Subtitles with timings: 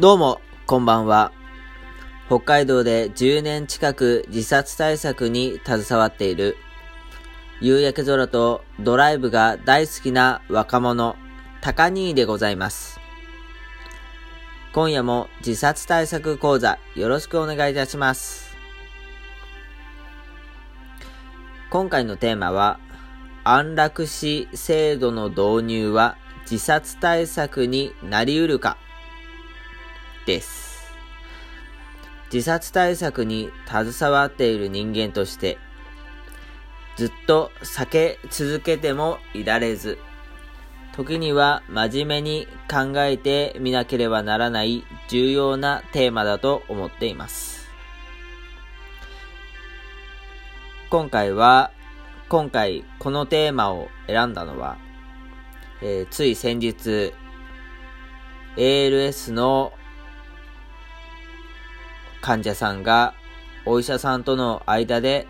[0.00, 1.30] どうも、こんばんは。
[2.26, 6.56] 北海道で10年近く自殺対策に携わっている、
[7.60, 11.14] 夕焼け空とドライブが大好きな若者、
[11.60, 12.98] 高兄でございます。
[14.72, 18.56] 今夜も自殺対策講座よろしくお願いいたします。
[21.70, 22.80] 今回のテーマは、
[23.44, 26.16] 安楽死制度の導入は
[26.50, 28.76] 自殺対策になりうるか
[30.26, 30.92] です。
[32.32, 35.58] 自殺対策に携わっている人間として、
[36.96, 39.98] ずっと避け続けてもいられず、
[40.96, 47.68] 時には真面目に考えてみなければならない重要なテーマだと思っています。
[50.90, 51.72] 今回は、
[52.28, 54.78] 今回このテーマを選んだのは、
[55.82, 57.12] えー、つい先日、
[58.56, 59.72] ALS の
[62.24, 63.12] 患者さんが
[63.66, 65.26] お医者さんとの間で、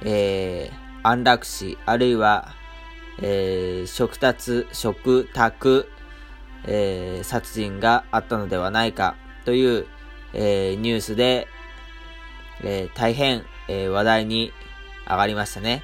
[0.00, 2.54] えー、安楽死、あるいは、
[3.20, 5.88] えー、食達、食卓、
[6.66, 9.86] えー、殺人があったのではないかという、
[10.34, 11.48] えー、ニュースで、
[12.62, 14.52] えー、大変、えー、話題に
[15.04, 15.82] 上がりましたね。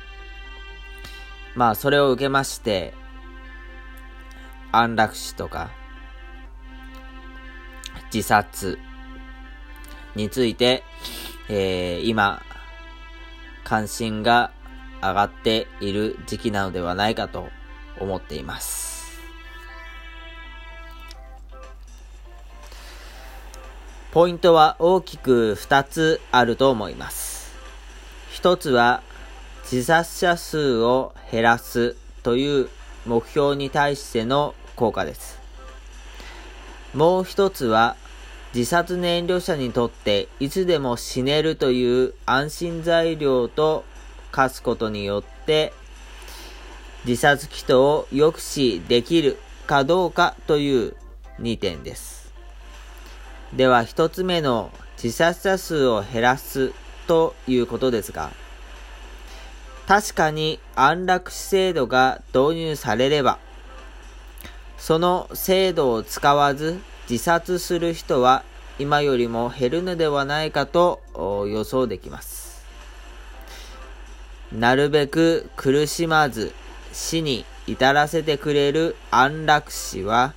[1.57, 2.95] まあ、それを受けまして、
[4.71, 5.73] 安楽死とか、
[8.13, 8.79] 自殺、
[10.15, 10.83] について、
[11.49, 12.43] えー、今、
[13.65, 14.53] 関心が
[15.01, 17.49] 上がっている時期なのではないかと
[17.99, 18.95] 思っています。
[24.13, 27.53] ポイントは大きく2つあると思います。
[28.35, 29.03] 1つは
[29.65, 32.69] 自殺者数を減らすという
[33.07, 35.41] 目標に対しての効果です。
[36.95, 37.97] もう1つは
[38.55, 43.85] 自殺燃料者にとっていつでも死ねるという安心材料と
[44.31, 45.73] 課すことによって
[47.05, 50.97] 自殺祈祷を抑止できるかどうかという
[51.41, 52.33] 2点です。
[53.53, 54.71] では1つ目の
[55.03, 56.73] 自殺者数を減らす
[57.09, 58.31] ということですが、
[59.89, 63.39] 確かに安楽死制度が導入されれば、
[64.79, 68.45] その制度を使わず自殺する人は
[68.79, 71.01] 今よりも減るのではないかと
[71.49, 72.65] 予想できます。
[74.53, 76.53] なるべく苦しまず
[76.93, 80.35] 死に至らせてくれる安楽死は、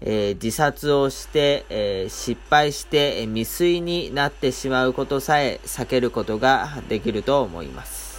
[0.00, 8.10] えー、自殺をして、えー、失敗して、未遂になってしまうことさえ避けることができると思います。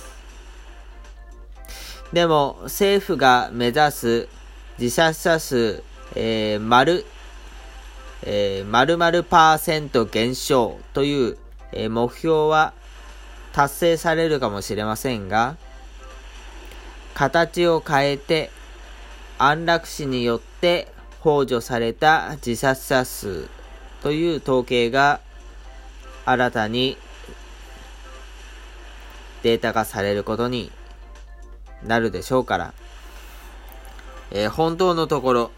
[2.13, 4.27] でも政府が目指す
[4.77, 5.83] 自殺者数、
[6.15, 7.05] えー、丸、
[8.23, 11.37] えー、〇〇パーセント減少という、
[11.73, 12.73] え、目標は
[13.53, 15.55] 達成されるかもしれませんが、
[17.13, 18.49] 形を変えて
[19.37, 23.47] 安楽死によって補助された自殺者数
[24.01, 25.19] という統計が
[26.25, 26.97] 新たに
[29.43, 30.71] データ化されることに
[31.83, 32.73] なるでしょうから、
[34.31, 35.51] えー、本当のところ、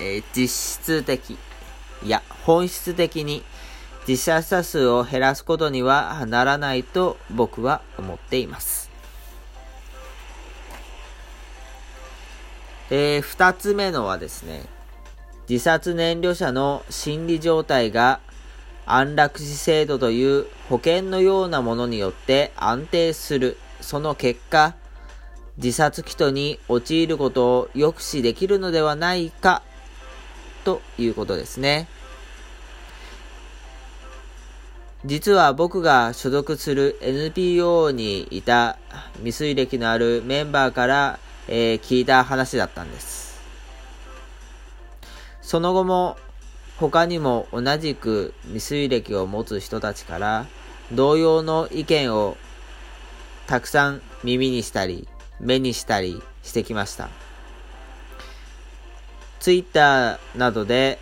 [0.00, 0.48] えー、実
[0.82, 1.38] 質的、
[2.04, 3.42] いや、本質的に
[4.06, 8.90] 自殺者数を減らすことにはならないと僕は思っています。
[12.90, 14.66] えー、二つ目のはですね、
[15.48, 18.20] 自殺燃料者の心理状態が
[18.86, 23.56] 安楽死制度という保険のようなものによって安定する。
[23.80, 24.74] その結果、
[25.56, 29.62] 自殺祈祷に陥ることを抑止できるのではないか
[30.64, 31.88] ということですね。
[35.04, 38.78] 実は僕が所属する NPO にいた
[39.16, 43.38] 未遂歴のあるメンバーから、えー、聞いた話だったんです。
[45.42, 46.16] その後も
[46.78, 50.46] 他にも同じく未遂歴を持つ人たちから
[50.90, 52.38] 同様の意見を
[53.46, 55.06] たくさん耳にしたり
[55.38, 57.10] 目にしたりしてきました。
[59.38, 60.98] ツイッターなどで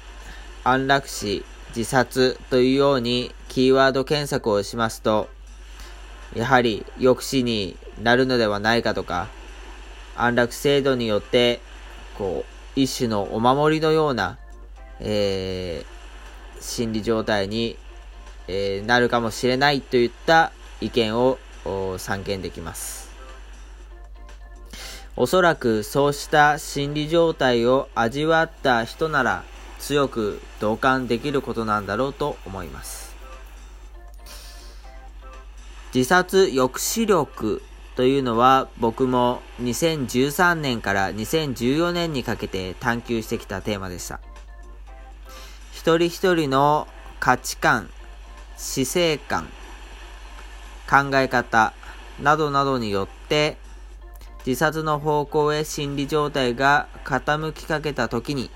[0.64, 5.28] 安楽死、自殺というようにキーワード検索をしますと、
[6.34, 9.28] やはり抑止になるのではないかとか、
[10.16, 11.60] 安楽制度によって、
[12.16, 14.38] こう、一種のお守りのような、
[15.00, 17.76] えー、心理状態に、
[18.48, 21.38] えー、なるかもしれないといった意見を
[21.98, 23.10] 散見できます。
[25.14, 29.44] おそらくそうした心理状態を味わった人なら
[29.82, 33.14] 強く同感できることなんだろうと思います。
[35.93, 37.62] 自殺抑止力
[37.96, 44.20] というのは僕も2013年から2014年にかけて探求してきたテーマでした。
[45.73, 46.87] 一人一人の
[47.19, 47.90] 価値観、
[48.56, 49.49] 死生観、
[50.88, 51.75] 考え方
[52.23, 53.56] などなどによって
[54.46, 58.49] 自殺の方向へ心理状態が傾きかけた時に、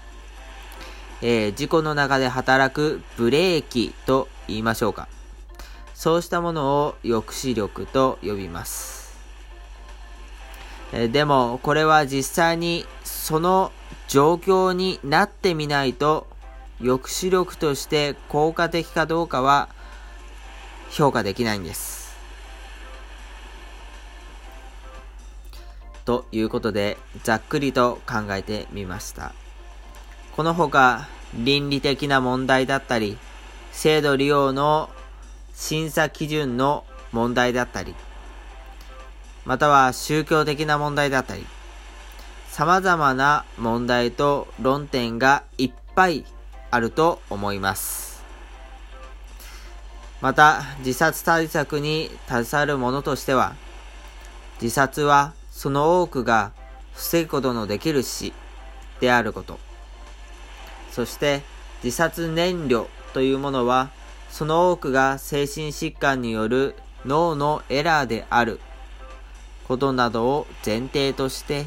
[1.23, 5.09] えー、事故の中で働くブレーキと言いましょうか。
[5.95, 9.17] そうしたものを抑止力と呼びます。
[10.93, 13.73] えー、でも、これは実際にその
[14.09, 16.27] 状況になってみないと、
[16.79, 19.71] 抑止力として効果的かどうかは
[20.91, 22.15] 評価できないんです。
[26.05, 29.33] ということで、ざっくりと考えてみました。
[30.37, 33.17] このほか、倫理的な問題だったり、
[33.73, 34.91] 制度利用の
[35.55, 37.95] 審査基準の問題だったり、
[39.47, 41.47] または宗教的な問題だったり、
[42.51, 46.27] 様々な問題と論点がいっぱい
[46.71, 48.23] あると思います。
[50.21, 53.55] また、自殺対策に携わる者としては、
[54.61, 56.53] 自殺はその多くが
[56.93, 58.35] 防ぐことのできる死
[59.01, 59.66] であること。
[60.97, 61.43] そして
[61.85, 63.91] 自殺燃料というものは
[64.31, 68.61] その多くが精神疾患による脳のエラーである
[69.69, 71.67] ことなどを前提として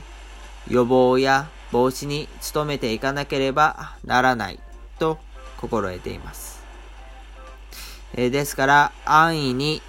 [0.68, 4.60] 予防や防止に努めていかなければならない
[4.98, 5.20] と
[5.58, 6.64] 心得ています。
[8.16, 9.84] えですから安易に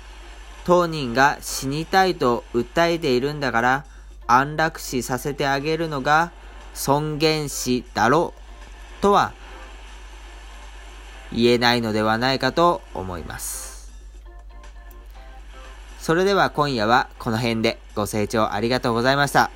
[0.66, 3.84] 当人が死にたいと訴えているんだから
[4.26, 6.30] 安楽死させてあげるのが
[6.74, 8.39] 尊厳死だろう
[9.00, 9.32] とは
[11.32, 13.90] 言えないのではないかと思います。
[15.98, 19.50] それでは今夜はこの辺でご清聴ありがとうございました。